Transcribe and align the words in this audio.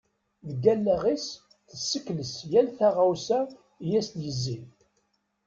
Deg 0.49 0.63
alaɣ-is 0.73 1.25
tessekles 1.69 2.33
yal 2.51 2.67
taɣawsa 2.77 3.39
i 3.85 3.87
as-d-yezzin. 3.99 4.63